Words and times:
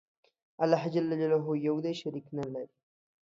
الله 0.63 0.83
ج 0.93 0.95
یو 1.67 1.77
دی 1.83 1.93
شریک 2.01 2.27
نه 2.37 2.45
لری 2.53 2.75